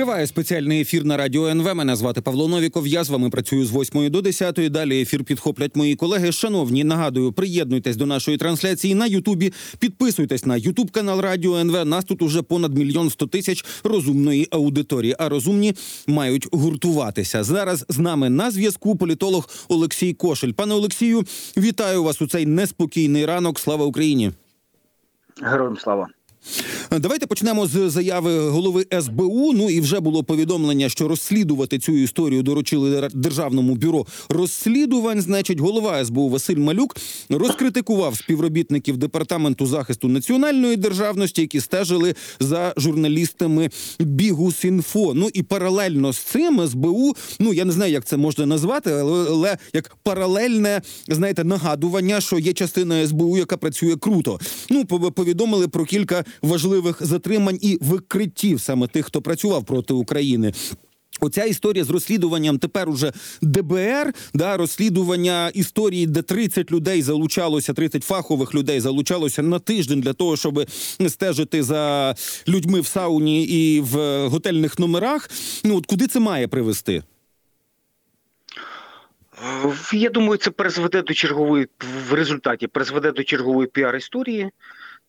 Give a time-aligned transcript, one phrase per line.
[0.00, 1.74] Триває спеціальний ефір на радіо НВ.
[1.74, 2.86] Мене звати Павло Новіков.
[2.86, 4.54] Я з вами працюю з 8 до 10.
[4.70, 6.32] Далі ефір підхоплять мої колеги.
[6.32, 9.52] Шановні, нагадую, приєднуйтесь до нашої трансляції на Ютубі.
[9.78, 11.84] Підписуйтесь на Ютуб канал Радіо НВ.
[11.84, 15.16] Нас тут уже понад мільйон сто тисяч розумної аудиторії.
[15.18, 15.74] А розумні
[16.06, 17.44] мають гуртуватися.
[17.44, 20.52] Зараз з нами на зв'язку політолог Олексій Кошель.
[20.52, 21.24] Пане Олексію,
[21.56, 23.58] вітаю вас у цей неспокійний ранок.
[23.58, 24.32] Слава Україні!
[25.42, 26.08] Героям слава.
[26.98, 29.52] Давайте почнемо з заяви голови СБУ.
[29.52, 35.20] Ну і вже було повідомлення, що розслідувати цю історію доручили державному бюро розслідувань.
[35.20, 36.96] Значить, голова СБУ Василь Малюк
[37.30, 45.14] розкритикував співробітників департаменту захисту національної державності, які стежили за журналістами Бігусінфо.
[45.14, 49.58] Ну і паралельно з цим СБУ, ну я не знаю, як це можна назвати, але,
[49.72, 54.40] як паралельне знаєте нагадування, що є частина СБУ, яка працює круто.
[54.70, 60.52] Ну повідомили про кілька важливих затримань і викриттів саме тих, хто працював проти України.
[61.20, 63.12] Оця історія з розслідуванням тепер уже
[63.42, 70.12] ДБР, да розслідування історії, де 30 людей залучалося, 30 фахових людей залучалося на тиждень для
[70.12, 70.70] того, щоб
[71.08, 72.14] стежити за
[72.48, 75.30] людьми в сауні і в готельних номерах.
[75.64, 77.02] Ну от куди це має привести?
[79.92, 81.68] Я думаю, це призведе до чергової
[82.10, 84.50] в результаті призведе до чергової піар історії.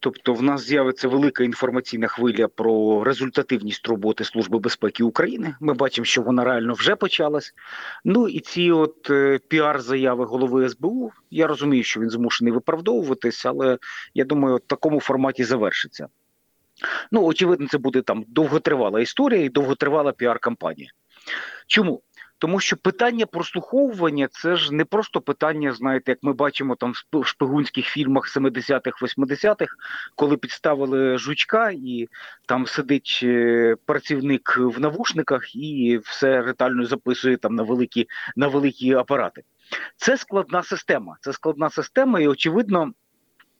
[0.03, 5.55] Тобто, в нас з'явиться велика інформаційна хвиля про результативність роботи Служби безпеки України.
[5.59, 7.53] Ми бачимо, що вона реально вже почалась.
[8.05, 11.11] Ну і ці от е, піар-заяви голови СБУ.
[11.31, 13.77] Я розумію, що він змушений виправдовуватись, але
[14.13, 16.07] я думаю, в такому форматі завершиться.
[17.11, 20.89] Ну, очевидно, це буде там довготривала історія і довготривала піар-кампанія.
[21.67, 22.01] Чому?
[22.41, 27.25] Тому що питання прослуховування це ж не просто питання, знаєте, як ми бачимо там в
[27.25, 29.75] шпигунських фільмах 70-х, 80-х,
[30.15, 32.07] коли підставили жучка, і
[32.45, 38.93] там сидить е, працівник в навушниках і все ретально записує там на великі, на великі
[38.93, 39.43] апарати.
[39.97, 41.17] Це складна система.
[41.21, 42.91] Це складна система, і очевидно.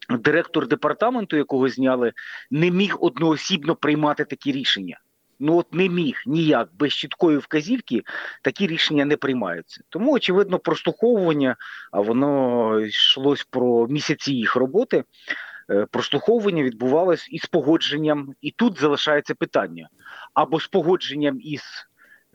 [0.10, 2.14] Директор департаменту, якого зняли,
[2.52, 5.00] не міг одноосібно приймати такі рішення
[5.42, 8.04] ну от не міг ніяк без чіткої вказівки
[8.42, 9.82] такі рішення не приймаються.
[9.90, 11.56] Тому очевидно, прослуховування,
[11.92, 15.04] а воно йшлось про місяці їх роботи.
[15.70, 19.90] Е, прослуховування відбувалось із погодженням, і тут залишається питання
[20.34, 21.62] або з погодженням із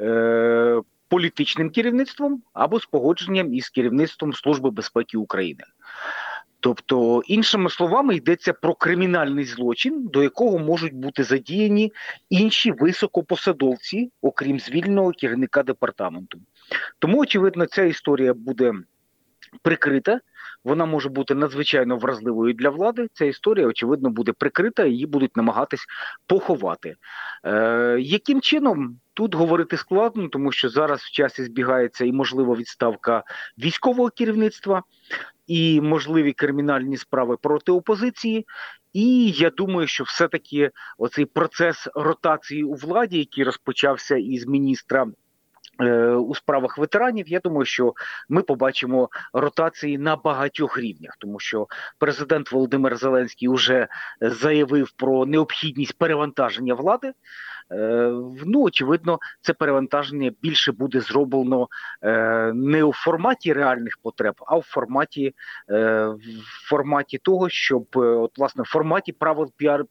[0.01, 5.65] е, політичним керівництвом, або з погодженням із керівництвом Служби безпеки України.
[6.67, 11.93] Тобто, іншими словами, йдеться про кримінальний злочин, до якого можуть бути задіяні
[12.31, 16.39] інші високопосадовці, окрім звільного керівника департаменту.
[16.99, 18.73] Тому, очевидно, ця історія буде
[19.63, 20.21] прикрита.
[20.67, 23.09] Вона може бути надзвичайно вразливою для влади.
[23.13, 25.87] Ця історія, очевидно, буде прикрита, її будуть намагатись
[26.27, 26.97] поховати.
[27.45, 33.23] Е, Яким чином тут говорити складно, тому що зараз в часі збігається і можлива відставка
[33.59, 34.83] військового керівництва
[35.47, 38.47] і можливі кримінальні справи проти опозиції.
[38.93, 45.07] І я думаю, що все-таки оцей процес ротації у владі, який розпочався із міністра.
[45.81, 47.95] Е, у справах ветеранів я думаю, що
[48.29, 51.67] ми побачимо ротації на багатьох рівнях, тому що
[51.99, 53.89] президент Володимир Зеленський вже
[54.21, 57.13] заявив про необхідність перевантаження влади.
[57.73, 58.11] Е,
[58.47, 61.69] ну очевидно, це перевантаження більше буде зроблено
[62.03, 65.35] е, не у форматі реальних потреб, а в форматі
[65.71, 69.85] е, в форматі того, щоб от власне в форматі правил піар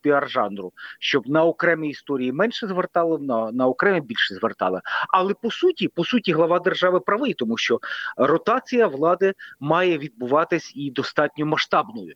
[0.00, 4.80] піар жанру, щоб на окремі історії менше звертали, на на окремі більше звертали.
[5.08, 7.80] Але по суті, по суті, глава держави правий, тому що
[8.16, 12.14] ротація влади має відбуватись і достатньо масштабною.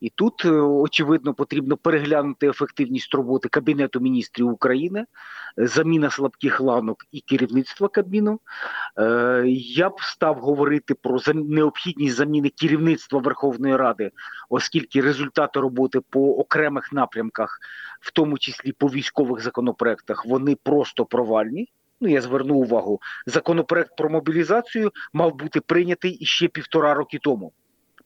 [0.00, 5.06] І тут е, очевидно потрібно переглянути ефективність роботи Кабінету міністрів України,
[5.56, 8.40] заміна слабких ланок і керівництва Кабміну.
[8.98, 14.10] Е, я б став говорити про необхідність заміни керівництва Верховної Ради,
[14.48, 17.58] оскільки результати роботи по окремих напрямках,
[18.00, 21.68] в тому числі по військових законопроектах, вони просто провальні.
[22.00, 27.52] Ну, я зверну увагу, законопроект про мобілізацію мав бути прийнятий іще півтора роки тому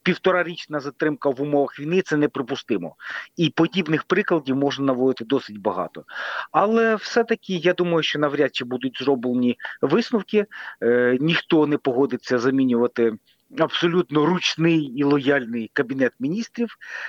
[0.02, 2.96] півторарічна затримка в умовах війни це неприпустимо.
[3.36, 6.04] І подібних прикладів можна наводити досить багато.
[6.52, 10.46] Але все-таки я думаю, що навряд чи будуть зроблені висновки.
[10.82, 13.12] Е, Ніхто не погодиться замінювати
[13.58, 16.68] абсолютно ручний і лояльний кабінет міністрів.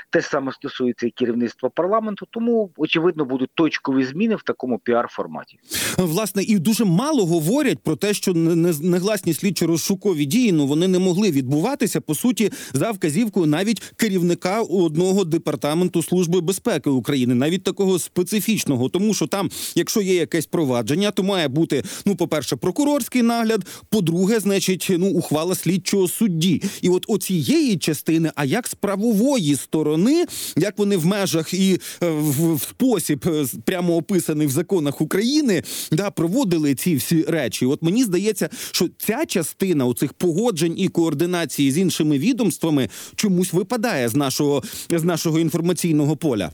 [0.09, 2.27] Те саме стосується і керівництва парламенту.
[2.31, 5.55] Тому очевидно будуть точкові зміни в такому піар-форматі.
[5.97, 10.87] Власне, і дуже мало говорять про те, що не- не- негласні слідчо-розшукові дії ну вони
[10.87, 17.63] не могли відбуватися по суті за вказівкою навіть керівника одного департаменту служби безпеки України, навіть
[17.63, 22.55] такого специфічного, тому що там, якщо є якесь провадження, то має бути ну, по перше,
[22.55, 23.65] прокурорський нагляд.
[23.89, 26.32] По-друге, значить, ну ухвала слідчого судді.
[26.81, 30.25] І от оцієї частини, а як з правової сторони,
[30.57, 36.11] як вони в межах і е, в, спосіб е, прямо описаний в законах України, да
[36.11, 37.65] проводили ці всі речі.
[37.65, 44.09] От мені здається, що ця частина оцих погоджень і координації з іншими відомствами чомусь випадає
[44.09, 46.51] з нашого з нашого інформаційного поля.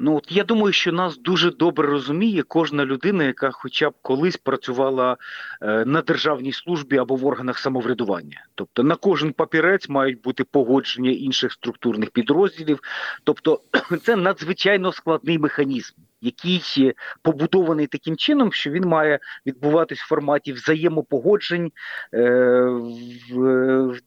[0.00, 4.36] Ну от я думаю, що нас дуже добре розуміє кожна людина, яка хоча б колись
[4.36, 5.16] працювала
[5.62, 8.46] е, на державній службі або в органах самоврядування.
[8.54, 12.80] Тобто на кожен папірець мають бути погодження інших структурних підрозділів.
[13.24, 13.60] Тобто,
[14.02, 15.94] це надзвичайно складний механізм.
[16.20, 21.72] Який побудований таким чином, що він має відбуватись в форматі взаємопогоджень
[22.14, 22.20] е,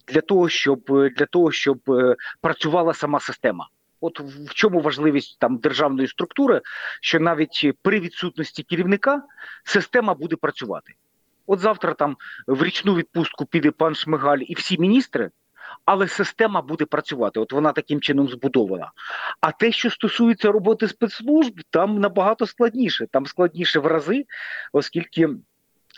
[0.07, 0.79] для того, щоб
[1.17, 3.67] для того, щоб е, працювала сама система.
[4.01, 6.61] От в чому важливість там державної структури,
[7.01, 9.23] що навіть при відсутності керівника
[9.63, 10.93] система буде працювати.
[11.47, 12.17] От завтра там
[12.47, 15.31] в річну відпустку піде пан Шмигаль і всі міністри,
[15.85, 17.39] але система буде працювати.
[17.39, 18.91] От вона таким чином збудована.
[19.41, 23.07] А те, що стосується роботи спецслужб, там набагато складніше.
[23.11, 24.25] Там складніше в рази,
[24.73, 25.29] оскільки.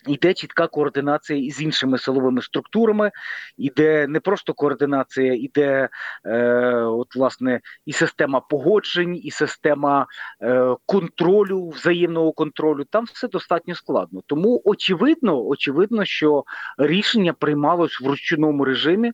[0.08, 3.12] Йде чітка координація із іншими силовими структурами,
[3.58, 5.90] іде не просто координація, іде
[6.26, 6.40] е,
[6.74, 10.06] от власне і система погоджень, і система
[10.42, 12.84] е, контролю, взаємного контролю.
[12.90, 14.22] Там все достатньо складно.
[14.26, 16.44] Тому очевидно, очевидно, що
[16.78, 19.14] рішення приймалось в ручному режимі е,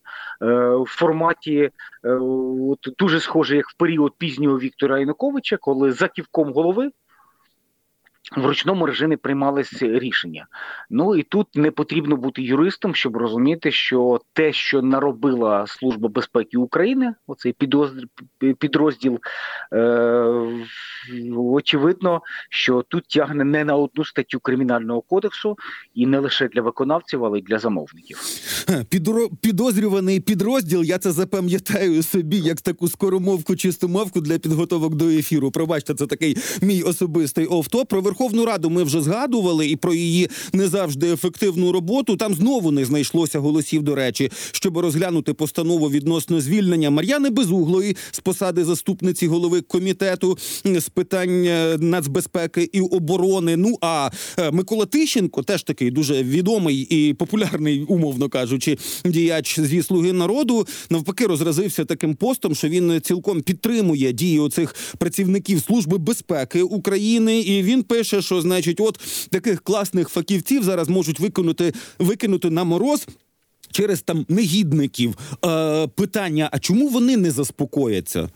[0.75, 1.71] в форматі,
[2.03, 2.09] е,
[2.69, 6.89] от дуже схоже, як в період пізнього Віктора Януковича, коли за ківком голови.
[8.38, 10.48] В ручному режимі приймалися рішення.
[10.90, 16.58] Ну і тут не потрібно бути юристом, щоб розуміти, що те, що наробила Служба безпеки
[16.58, 18.06] України, оцей підрозділ,
[18.60, 19.20] підрозділ
[19.74, 19.80] е,
[21.36, 25.58] очевидно, що тут тягне не на одну статтю кримінального кодексу,
[25.94, 28.18] і не лише для виконавців, але й для замовників.
[28.90, 29.30] Підро...
[29.42, 30.84] Підозрюваний підрозділ.
[30.84, 35.52] Я це запам'ятаю собі як таку скоромовку, чистомовку для підготовок до ефіру.
[35.52, 37.90] Пробачте, це такий мій особистий офтоп.
[37.90, 42.16] Про Верховну Раду ми вже згадували і про її не завжди ефективну роботу.
[42.16, 43.83] Там знову не знайшлося голосів.
[43.83, 50.89] До речі, щоб розглянути постанову відносно звільнення Мар'яни Безуглої з посади заступниці голови комітету з
[50.89, 53.57] питань е, нацбезпеки і оборони.
[53.57, 59.83] Ну а е, Микола Тищенко, теж такий дуже відомий і популярний, умовно кажучи, діяч зі
[59.83, 66.62] слуги народу, навпаки, розразився таким постом, що він цілком підтримує дії оцих працівників служби безпеки
[66.62, 67.39] України.
[67.39, 69.00] І він пише, що значить, от
[69.31, 73.07] таких класних фахівців зараз можуть виконати викинути на мороз.
[73.71, 78.29] Через там негідників е, питання: а чому вони не заспокояться?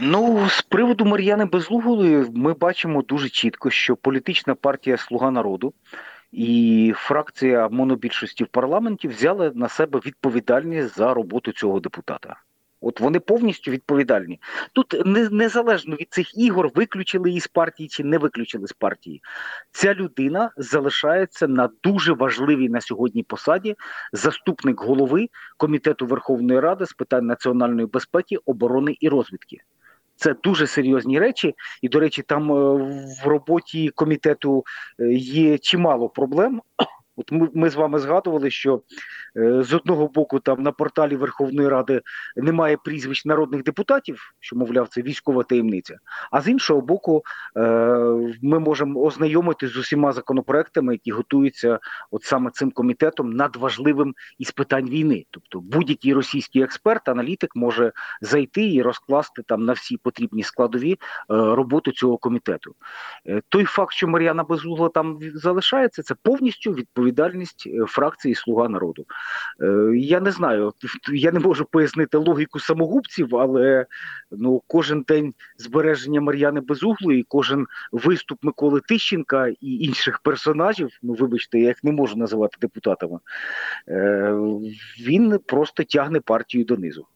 [0.00, 5.72] Ну, з приводу Мар'яни Безлугової ми бачимо дуже чітко, що політична партія Слуга народу
[6.32, 12.36] і фракція монобільшості в парламенті взяли на себе відповідальність за роботу цього депутата.
[12.80, 14.40] От вони повністю відповідальні.
[14.72, 19.22] Тут не, незалежно від цих ігор, виключили її з партії чи не виключили з партії.
[19.70, 23.76] Ця людина залишається на дуже важливій на сьогодні посаді
[24.12, 29.58] заступник голови комітету Верховної Ради з питань національної безпеки, оборони і розвідки.
[30.16, 32.54] Це дуже серйозні речі, і до речі, там е,
[33.24, 34.64] в роботі комітету
[35.00, 36.62] е, є чимало проблем.
[37.18, 38.82] От ми, ми з вами згадували, що
[39.36, 42.02] е, з одного боку там на порталі Верховної Ради
[42.36, 45.96] немає прізвищ народних депутатів, що мовляв, це військова таємниця.
[46.30, 47.22] А з іншого боку,
[47.56, 47.60] е,
[48.42, 51.78] ми можемо ознайомитися з усіма законопроектами, які готуються
[52.10, 55.24] от саме цим комітетом надважливим із питань війни.
[55.30, 60.96] Тобто будь-який російський експерт, аналітик може зайти і розкласти там на всі потрібні складові е,
[61.28, 62.74] роботу цього комітету.
[63.26, 66.76] Е, Той факт, що Мар'яна Безугла там залишається, це повністю
[67.08, 69.06] відповідальність е, фракції Слуга народу.
[69.62, 70.72] Е, Я не знаю,
[71.12, 73.86] я не можу пояснити логіку самогубців, але
[74.30, 81.58] ну кожен день збереження Мар'яни Безуглої, кожен виступ Миколи Тищенка і інших персонажів, ну вибачте,
[81.58, 83.18] я їх не можу називати депутатами.
[83.88, 84.32] е,
[85.00, 87.06] Він просто тягне партію донизу.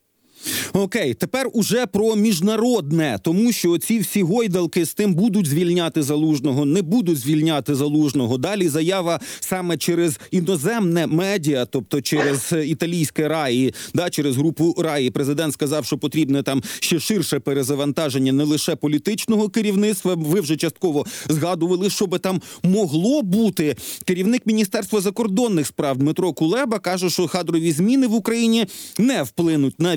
[0.72, 6.64] Окей, тепер уже про міжнародне, тому що ці всі гойдалки з тим будуть звільняти залужного,
[6.64, 8.38] не будуть звільняти залужного.
[8.38, 15.10] Далі заява саме через іноземне медіа, тобто через італійське раї, да, через групу раї.
[15.10, 20.14] Президент сказав, що потрібне там ще ширше перезавантаження не лише політичного керівництва.
[20.14, 23.76] Ви вже частково згадували, що би там могло бути.
[24.04, 28.66] Керівник міністерства закордонних справ Дмитро Кулеба каже, що кадрові зміни в Україні
[28.98, 29.96] не вплинуть на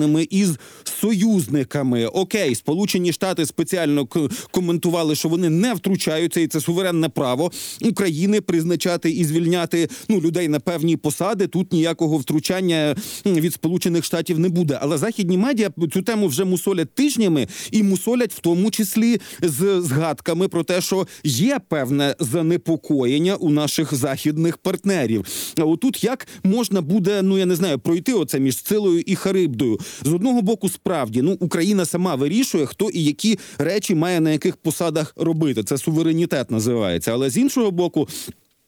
[0.00, 0.58] відносинами із
[1.00, 2.06] союзниками.
[2.06, 4.08] Окей, Сполучені Штати спеціально
[4.50, 7.50] коментували, що вони не втручаються, і це суверенне право
[7.82, 11.46] України призначати і звільняти ну людей на певні посади.
[11.46, 14.78] Тут ніякого втручання від Сполучених Штатів не буде.
[14.82, 20.48] Але західні медіа цю тему вже мусолять тижнями і мусолять в тому числі з згадками
[20.48, 25.24] про те, що є певне занепокоєння у наших західних партнерів.
[25.58, 29.78] А отут як можна буде, ну я не знаю, пройти оце між силою і харибдою.
[30.04, 34.56] З одного боку, справді, ну Україна сама вирішує, хто і які речі має на яких
[34.56, 35.64] посадах робити.
[35.64, 37.12] Це суверенітет називається.
[37.12, 38.08] Але з іншого боку.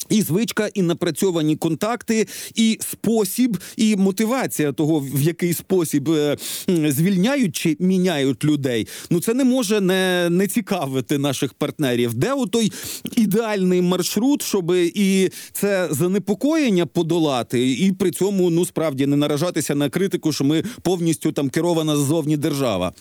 [0.08, 6.36] І звичка, і напрацьовані контакти, і спосіб, і мотивація того, в який спосіб е,
[6.68, 8.88] звільняють чи міняють людей.
[9.10, 12.14] Ну це не може не, не цікавити наших партнерів.
[12.14, 12.72] Де отой
[13.16, 19.88] ідеальний маршрут, щоб і це занепокоєння подолати, і при цьому ну справді не наражатися на
[19.88, 22.92] критику, що ми повністю там керована ззовні держава.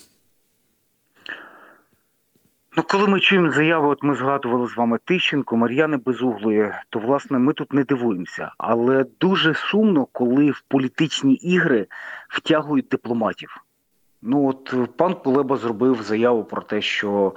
[2.77, 7.39] Ну, коли ми чуємо заяви, от ми згадували з вами Тищенко, Мар'яни Безуглої, то власне
[7.39, 8.51] ми тут не дивуємося.
[8.57, 11.87] Але дуже сумно, коли в політичні ігри
[12.29, 13.57] втягують дипломатів.
[14.21, 17.33] Ну от пан Кулеба зробив заяву про те, що,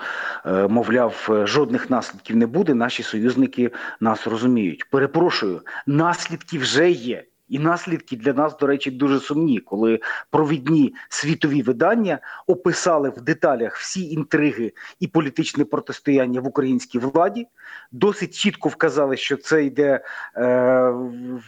[0.46, 2.74] е, мовляв, е, жодних наслідків не буде.
[2.74, 4.90] Наші союзники нас розуміють.
[4.90, 7.24] Перепрошую, наслідки вже є.
[7.48, 13.76] І наслідки для нас, до речі, дуже сумні, коли провідні світові видання описали в деталях
[13.76, 17.46] всі інтриги і політичне протистояння в українській владі.
[17.92, 20.04] Досить чітко вказали, що це йде
[20.36, 20.90] е,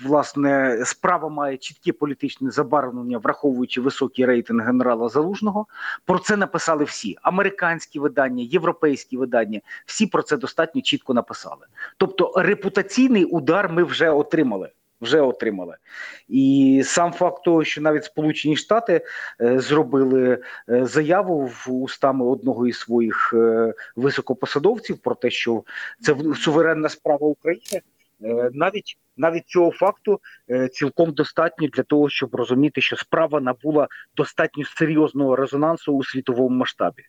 [0.04, 5.66] власне справа має чітке політичне забарвлення, враховуючи високий рейтинг генерала Залужного.
[6.04, 9.60] Про це написали всі американські видання, європейські видання.
[9.86, 11.66] Всі про це достатньо чітко написали.
[11.96, 14.70] Тобто репутаційний удар ми вже отримали.
[15.00, 15.76] Вже отримали,
[16.28, 19.00] і сам факт того, що навіть Сполучені Штати
[19.40, 20.38] е, зробили
[20.68, 25.64] е, заяву в устами одного із своїх е, високопосадовців про те, що
[26.00, 27.82] це суверенна справа України.
[28.24, 30.20] Е, Навіть навіть цього факту
[30.50, 36.56] е, цілком достатньо для того, щоб розуміти, що справа набула достатньо серйозного резонансу у світовому
[36.56, 37.02] масштабі.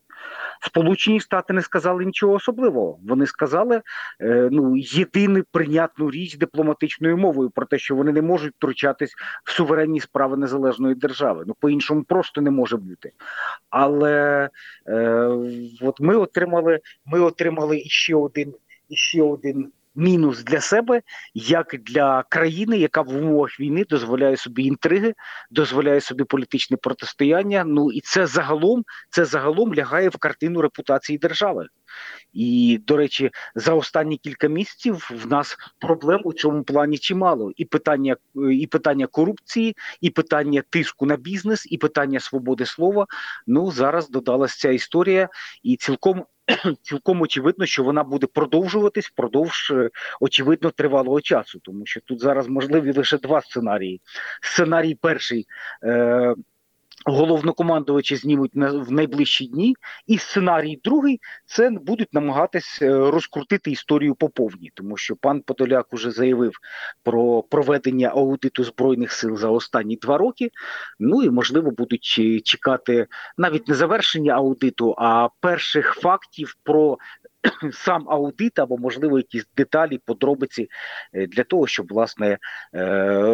[0.62, 3.00] Сполучені Штати не сказали нічого особливого.
[3.08, 3.82] Вони сказали
[4.22, 9.14] е, ну єдину прийнятну річ дипломатичною мовою про те, що вони не можуть втручатись
[9.46, 11.44] в суверенні справи незалежної держави.
[11.48, 13.12] Ну по іншому просто не може бути.
[13.70, 14.50] Але
[14.88, 15.00] е,
[15.82, 18.54] от ми отримали, ми отримали іще один,
[18.90, 19.72] іще один.
[20.00, 21.02] Мінус для себе,
[21.34, 25.14] як для країни, яка в умовах війни дозволяє собі інтриги,
[25.52, 27.64] дозволяє собі політичне протистояння.
[27.68, 31.68] Ну і це загалом, це загалом лягає в картину репутації держави.
[32.34, 37.52] І до речі, за останні кілька місяців в нас проблем у цьому плані чимало.
[37.56, 38.16] І питання,
[38.52, 43.06] і питання корупції, і питання тиску на бізнес, і питання свободи слова.
[43.48, 45.30] Ну зараз додалася ця історія,
[45.64, 46.26] і цілком.
[46.82, 49.90] Цілком очевидно, що вона буде продовжуватись впродовж е,
[50.20, 54.02] очевидно тривалого часу, тому що тут зараз можливі лише два сценарії.
[54.42, 55.46] Сценарій перший
[55.84, 56.36] е,
[57.08, 59.76] головнокомандувачі знімуть на в найближчі дні,
[60.08, 65.94] і сценарій другий це будуть намагатись е, розкрутити історію по повній, тому що пан Подоляк
[65.94, 66.52] уже заявив
[67.04, 70.52] про проведення аудиту збройних сил за останні два роки.
[71.00, 72.04] Ну і можливо будуть
[72.44, 76.98] чекати навіть не завершення аудиту, а перших фактів про
[77.74, 80.70] сам аудит або можливо якісь деталі, подробиці
[81.14, 82.38] е, для того, щоб власне е,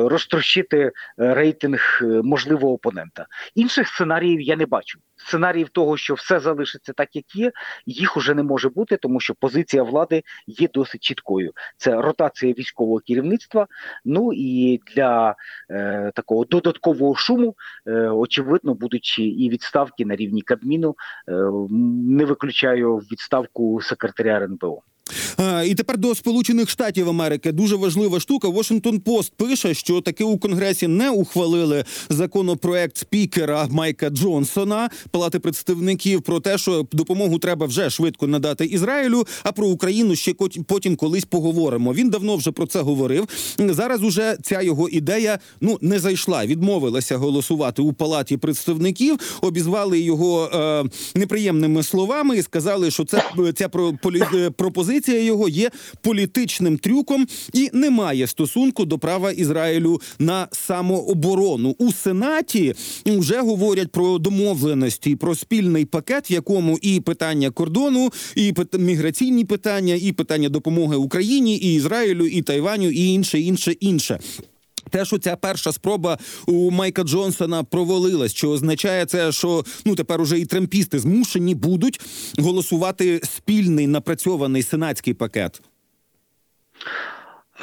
[0.10, 3.26] розтрощити е, рейтинг можливого опонента.
[3.56, 5.00] Інших сценаріїв я не бачу.
[5.26, 7.52] Сценаріїв того, що все залишиться так, як є,
[7.86, 11.52] їх уже не може бути, тому що позиція влади є досить чіткою.
[11.78, 13.68] Це ротація військового керівництва.
[14.06, 15.36] Ну і для
[15.70, 17.56] е, такого додаткового шуму,
[17.88, 20.96] е, очевидно, будучи і відставки на рівні Кабміну.
[21.28, 21.34] Е,
[22.08, 24.82] не виключаю відставку секретаря РНБО.
[25.40, 28.48] Е, І тепер до Сполучених Штатів Америки дуже важлива штука.
[28.48, 36.22] Washington Post пише, що таки у Конгресі не ухвалили законопроект спікера Майка Джонсона Палати представників
[36.22, 39.24] про те, що допомогу треба вже швидко надати Ізраїлю.
[39.44, 40.34] А про Україну ще
[40.68, 41.94] потім колись поговоримо.
[41.94, 43.28] Він давно вже про це говорив.
[43.60, 46.46] Зараз уже ця його ідея ну не зайшла.
[46.46, 50.84] Відмовилася голосувати у палаті представників, обізвали його е,
[51.16, 53.24] неприємними словами і сказали, що це
[53.56, 53.94] ця про-
[55.10, 55.72] е, його є
[56.02, 61.76] політичним трюком і не має стосунку до права Ізраїлю на самооборону.
[61.78, 62.74] У Сенаті
[63.06, 69.96] вже говорять про домовленості, про спільний пакет, в якому і питання кордону, і міграційні питання,
[70.02, 74.20] і питання допомоги Україні, і Ізраїлю, і Тайваню, і інше, інше, інше.
[74.94, 80.22] Те, що ця перша спроба у Майка Джонсона провалилась, що означає це, що ну тепер
[80.22, 82.02] уже і трампісти змушені будуть
[82.40, 85.62] голосувати спільний напрацьований сенатський пакет.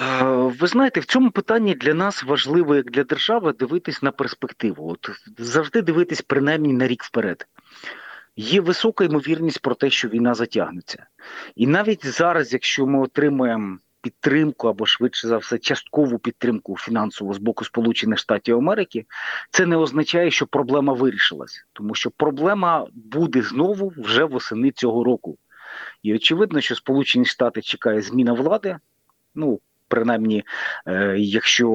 [0.01, 0.25] Е,
[0.61, 4.91] Ви знаєте, в цьому питанні для нас важливо, як для держави, дивитись на перспективу.
[4.91, 7.47] От завжди дивитись принаймні на рік вперед.
[8.37, 11.07] Є висока ймовірність про те, що війна затягнеться.
[11.57, 17.39] І навіть зараз, якщо ми отримаємо підтримку або швидше за все часткову підтримку фінансову з
[17.39, 19.07] боку Сполучених Штатів Америки,
[19.51, 25.39] це не означає, що проблема вирішилась, тому що проблема буде знову вже восени цього року.
[26.03, 28.79] І очевидно, що Сполучені Штати чекає зміна влади.
[29.35, 30.45] Ну, принаймні,
[30.87, 31.69] е, якщо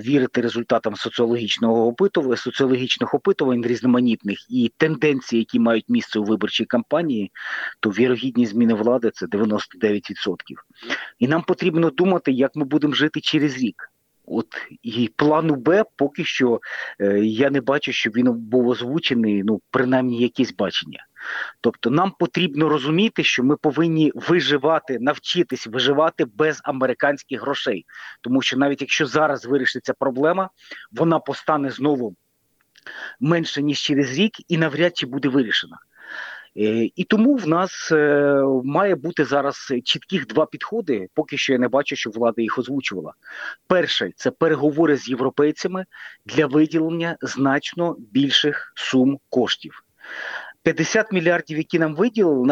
[0.00, 7.30] вірити результатам соціологічного опитування, соціологічних опитувань різноманітних і тенденції, які мають місце у виборчій кампанії,
[7.80, 10.36] то вірогідність зміни влади це 99%.
[11.22, 13.90] І нам потрібно думати, як ми будемо жити через рік.
[14.26, 14.46] От
[14.82, 16.60] і плану Б поки що
[17.00, 21.06] е, я не бачу, щоб він був озвучений, ну принаймні якісь бачення.
[21.60, 27.86] Тобто нам потрібно розуміти, що ми повинні виживати, навчитись виживати без американських грошей.
[28.20, 30.50] Тому що навіть якщо зараз вирішиться проблема,
[30.92, 32.16] вона постане знову
[33.20, 35.78] менше ніж через рік, і навряд чи буде вирішена.
[36.56, 41.08] Е, І тому в нас е, має бути зараз чітких два підходи.
[41.14, 43.12] Поки що я не бачу, що влада їх озвучувала.
[43.66, 45.84] Перший це переговори з європейцями
[46.26, 49.84] для виділення значно більших сум коштів.
[50.62, 52.46] 50 мільярдів, які нам виділили,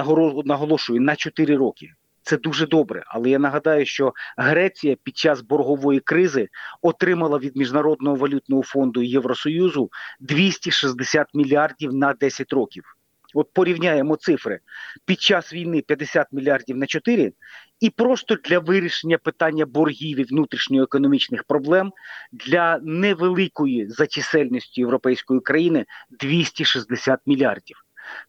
[0.45, 1.93] наголошую на 4 роки.
[2.23, 6.49] Це дуже добре, але я нагадаю, що Греція під час боргової кризи
[6.83, 9.91] отримала від Міжнародного валютного фонду Євросоюзу
[10.21, 12.85] 260 мільярдів на 10 років.
[13.35, 14.61] От порівняємо цифри
[15.07, 17.33] під час війни 50 мільярдів на 4,
[17.81, 21.93] і просто для вирішення питання боргів і внутрішньоекономічних проблем
[22.33, 27.77] для невеликої за чисельністю європейської країни 260 мільярдів.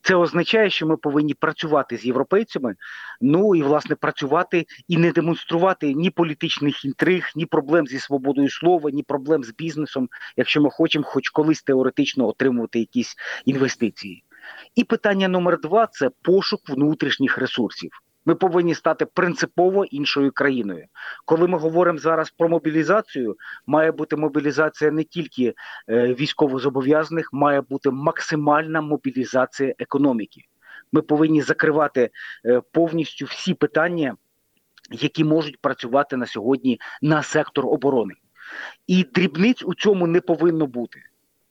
[0.01, 2.75] Це означає, що ми повинні працювати з європейцями,
[3.21, 8.91] ну і власне працювати і не демонструвати ні політичних інтриг, ні проблем зі свободою слова,
[8.91, 14.23] ні проблем з бізнесом, якщо ми хочемо хоч колись теоретично отримувати якісь інвестиції.
[14.75, 17.91] І питання номер два це пошук внутрішніх ресурсів.
[18.25, 20.85] Ми повинні стати принципово іншою країною.
[21.25, 25.53] Коли ми говоримо зараз про мобілізацію, має бути мобілізація не тільки
[25.89, 30.41] е, військовозобов'язаних, має бути максимальна мобілізація економіки.
[30.91, 32.09] Ми повинні закривати
[32.45, 34.15] е, повністю всі питання,
[34.91, 38.13] які можуть працювати на сьогодні на сектор оборони.
[38.87, 40.99] І дрібниць у цьому не повинно бути.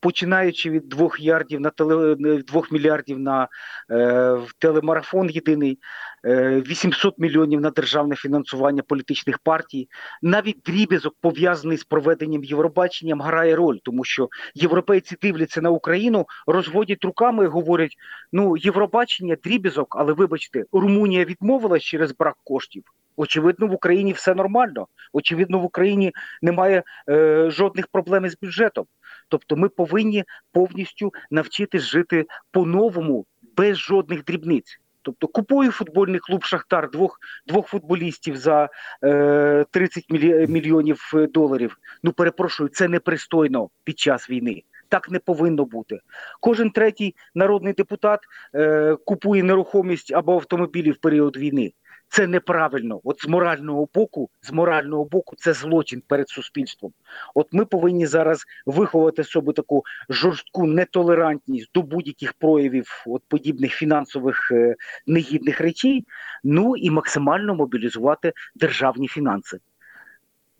[0.00, 3.48] Починаючи від 2 ярдів на теле 2 мільярдів на
[3.90, 5.78] е, телемарафон єдиний,
[6.24, 9.88] е, 800 мільйонів на державне фінансування політичних партій,
[10.22, 17.04] навіть дріб'язок пов'язаний з проведенням Євробаченням грає роль, тому що європейці дивляться на Україну, розводять
[17.04, 17.96] руками і говорять:
[18.32, 22.84] ну Євробачення дріб'язок, але вибачте, Румунія відмовилась через брак коштів.
[23.20, 24.86] Очевидно, в Україні все нормально.
[25.12, 28.86] Очевидно, в Україні немає е, жодних проблем із бюджетом.
[29.28, 34.80] Тобто, ми повинні повністю навчитись жити по-новому, без жодних дрібниць.
[35.02, 38.68] Тобто, купую футбольний клуб Шахтар двох двох футболістів за
[39.04, 41.78] е, 30 мілі, мільйонів е, доларів.
[42.02, 44.62] Ну перепрошую, це непристойно під час війни.
[44.88, 46.00] Так не повинно бути.
[46.40, 48.20] Кожен третій народний депутат
[48.54, 51.72] е, купує нерухомість або автомобілі в період війни.
[52.12, 53.00] Це неправильно.
[53.04, 56.92] От з морального боку, з морального боку, це злочин перед суспільством.
[57.34, 64.50] От ми повинні зараз виховати собі таку жорстку нетолерантність до будь-яких проявів от подібних фінансових
[64.52, 66.04] е, негідних речей.
[66.44, 69.58] Ну і максимально мобілізувати державні фінанси.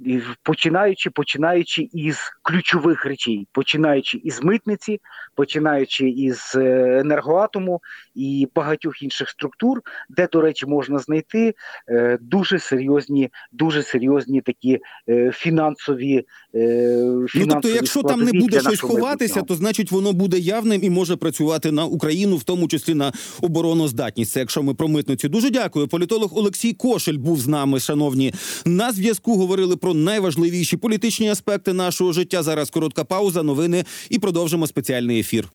[0.05, 5.01] І починаючи, починаючи із ключових речей, починаючи із митниці,
[5.35, 7.81] починаючи із е, енергоатому
[8.15, 11.55] і багатьох інших структур, де, до речі, можна знайти
[11.89, 16.25] е, дуже серйозні, дуже серйозні такі е, фінансові.
[16.55, 16.97] Е,
[17.35, 19.47] Ну тобто, якщо там не буде щось ховатися, майбутнього.
[19.47, 24.33] то значить воно буде явним і може працювати на Україну, в тому числі на обороноздатність.
[24.33, 25.29] Це якщо ми про митницю.
[25.29, 25.89] Дуже дякую.
[25.89, 28.35] Політолог Олексій Кошель був з нами, шановні.
[28.67, 32.43] На зв'язку говорили про найважливіші політичні аспекти нашого життя.
[32.43, 35.49] Зараз коротка пауза, новини і продовжимо спеціальний ефір.